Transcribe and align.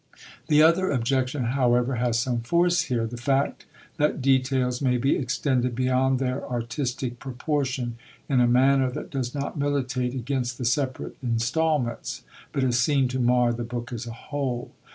The 0.47 0.63
other 0.63 0.89
objection, 0.89 1.43
however, 1.43 1.97
has 1.97 2.17
some 2.17 2.41
force 2.41 2.81
here 2.85 3.05
the 3.05 3.17
fact 3.17 3.67
that 3.97 4.19
details 4.19 4.81
may 4.81 4.97
be 4.97 5.15
extended 5.15 5.75
beyond 5.75 6.17
their 6.17 6.43
artistic 6.43 7.19
proportion, 7.19 7.97
in 8.27 8.39
a 8.41 8.47
manner 8.47 8.89
that 8.89 9.11
does 9.11 9.35
not 9.35 9.59
militate 9.59 10.15
against 10.15 10.57
the 10.57 10.65
separate 10.65 11.17
instalments, 11.21 12.23
but 12.51 12.63
is 12.63 12.79
seen 12.79 13.09
to 13.09 13.19
mar 13.19 13.53
the 13.53 13.63
book 13.63 13.93
as 13.93 14.07
a 14.07 14.11
whole. 14.11 14.71